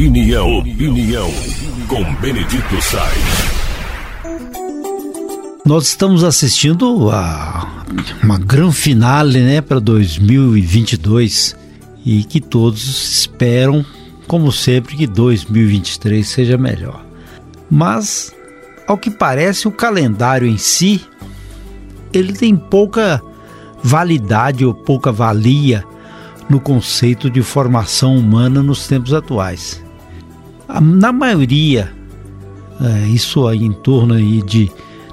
[0.00, 1.30] Opinião, opinião,
[1.86, 3.50] com Benedito Sainz.
[5.62, 7.84] Nós estamos assistindo a
[8.22, 11.54] uma grande finale, né, para 2022
[12.02, 13.84] e que todos esperam,
[14.26, 17.04] como sempre, que 2023 seja melhor.
[17.70, 18.34] Mas,
[18.86, 21.02] ao que parece, o calendário em si
[22.10, 23.22] ele tem pouca
[23.84, 25.84] validade ou pouca valia
[26.48, 29.89] no conceito de formação humana nos tempos atuais.
[30.78, 31.92] Na maioria,
[32.80, 34.70] é, isso aí em torno aí de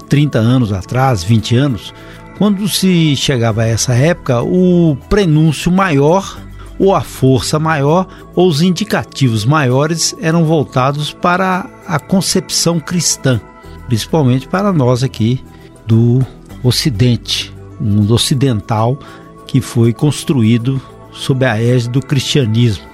[0.08, 1.94] 30 anos atrás, 20 anos,
[2.38, 6.38] quando se chegava a essa época, o prenúncio maior,
[6.78, 13.40] ou a força maior, ou os indicativos maiores eram voltados para a concepção cristã,
[13.88, 15.42] principalmente para nós aqui
[15.86, 16.24] do
[16.62, 18.98] Ocidente, o mundo ocidental
[19.46, 20.80] que foi construído
[21.12, 22.84] sob a égide do cristianismo.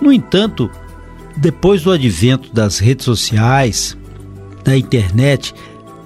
[0.00, 0.70] No entanto,
[1.36, 3.96] depois do advento das redes sociais,
[4.64, 5.54] da internet,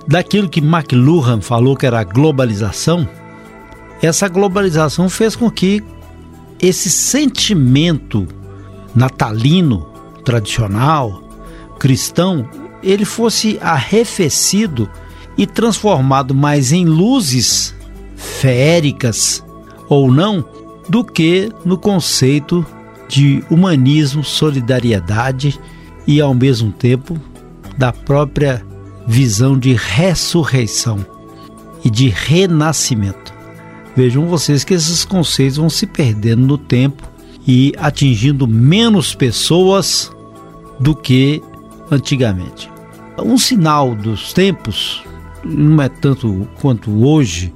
[0.06, 3.08] daquilo que McLuhan falou que era a globalização,
[4.00, 5.82] essa globalização fez com que
[6.60, 8.26] esse sentimento
[8.94, 9.86] natalino,
[10.24, 11.22] tradicional,
[11.78, 12.48] cristão,
[12.82, 14.88] ele fosse arrefecido
[15.36, 17.74] e transformado mais em luzes
[18.16, 19.44] feéricas
[19.88, 20.44] ou não
[20.88, 22.66] do que no conceito
[23.08, 25.58] de humanismo, solidariedade
[26.06, 27.18] e ao mesmo tempo
[27.76, 28.64] da própria
[29.06, 31.04] visão de ressurreição
[31.84, 33.32] e de renascimento.
[33.96, 37.02] Vejam vocês que esses conceitos vão se perdendo no tempo
[37.46, 40.12] e atingindo menos pessoas
[40.78, 41.42] do que
[41.90, 42.70] antigamente.
[43.18, 45.02] Um sinal dos tempos
[45.44, 47.52] não é tanto quanto hoje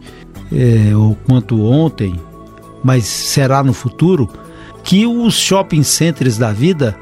[0.51, 2.19] é, ou quanto ontem,
[2.83, 4.29] mas será no futuro,
[4.83, 6.97] que os shopping centers da vida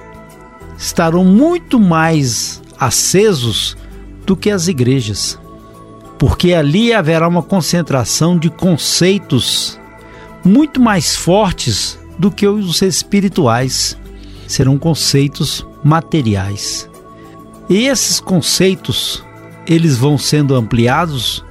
[0.77, 3.77] estarão muito mais acesos
[4.25, 5.39] do que as igrejas,
[6.19, 9.79] porque ali haverá uma concentração de conceitos
[10.45, 13.96] muito mais fortes do que os espirituais.
[14.46, 16.89] Serão conceitos materiais.
[17.69, 19.24] E esses conceitos
[19.67, 21.45] eles vão sendo ampliados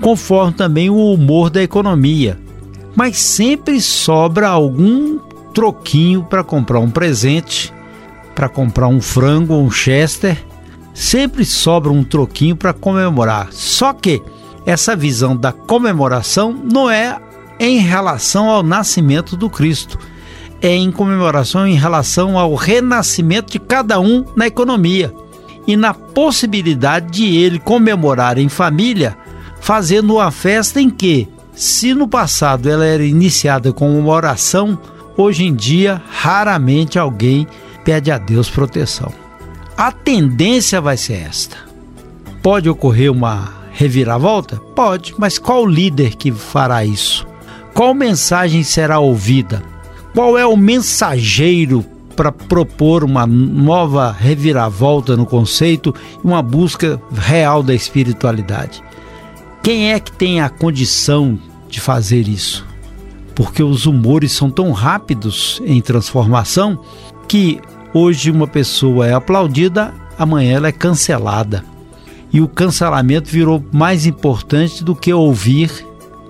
[0.00, 2.38] conforme também o humor da economia.
[2.96, 5.18] Mas sempre sobra algum
[5.58, 7.74] troquinho para comprar um presente,
[8.32, 10.46] para comprar um frango ou um chester,
[10.94, 13.48] sempre sobra um troquinho para comemorar.
[13.50, 14.22] Só que
[14.64, 17.18] essa visão da comemoração não é
[17.58, 19.98] em relação ao nascimento do Cristo,
[20.62, 25.12] é em comemoração em relação ao renascimento de cada um na economia
[25.66, 29.18] e na possibilidade de ele comemorar em família,
[29.60, 34.78] fazendo uma festa em que, se no passado ela era iniciada com uma oração,
[35.18, 37.46] hoje em dia raramente alguém
[37.84, 39.12] pede a Deus proteção.
[39.76, 41.58] A tendência vai ser esta.
[42.42, 44.56] Pode ocorrer uma reviravolta?
[44.74, 47.26] Pode, mas qual líder que fará isso?
[47.74, 49.62] Qual mensagem será ouvida?
[50.14, 51.84] Qual é o mensageiro
[52.18, 58.82] para propor uma nova reviravolta no conceito e uma busca real da espiritualidade.
[59.62, 62.66] Quem é que tem a condição de fazer isso?
[63.38, 66.80] Porque os humores são tão rápidos em transformação
[67.28, 67.60] que
[67.94, 71.64] hoje uma pessoa é aplaudida, amanhã ela é cancelada.
[72.32, 75.70] E o cancelamento virou mais importante do que ouvir,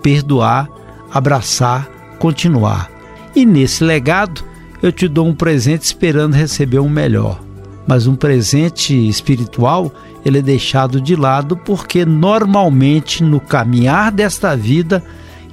[0.03, 0.69] perdoar,
[1.11, 1.89] abraçar,
[2.19, 2.91] continuar.
[3.35, 4.45] E nesse legado,
[4.83, 7.41] eu te dou um presente esperando receber um melhor.
[7.87, 9.91] Mas um presente espiritual,
[10.27, 15.03] ele é deixado de lado porque normalmente no caminhar desta vida,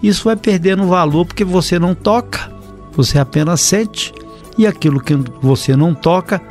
[0.07, 2.51] isso vai perdendo valor porque você não toca,
[2.93, 4.13] você apenas sente.
[4.57, 6.41] E aquilo que você não toca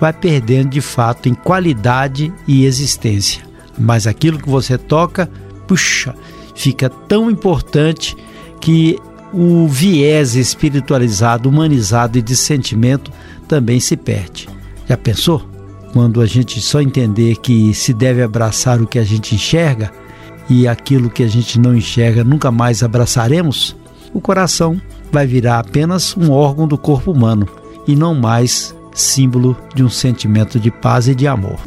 [0.00, 3.42] vai perdendo de fato em qualidade e existência.
[3.78, 5.30] Mas aquilo que você toca,
[5.66, 6.14] puxa,
[6.54, 8.16] fica tão importante
[8.60, 8.98] que
[9.32, 13.10] o viés espiritualizado, humanizado e de sentimento
[13.48, 14.48] também se perde.
[14.88, 15.42] Já pensou?
[15.92, 19.92] Quando a gente só entender que se deve abraçar o que a gente enxerga
[20.48, 23.76] e aquilo que a gente não enxerga nunca mais abraçaremos,
[24.12, 24.80] o coração
[25.10, 27.48] vai virar apenas um órgão do corpo humano
[27.86, 31.58] e não mais símbolo de um sentimento de paz e de amor.